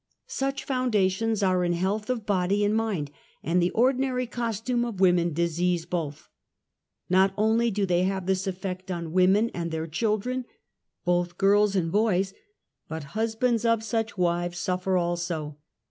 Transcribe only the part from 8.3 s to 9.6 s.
effect on women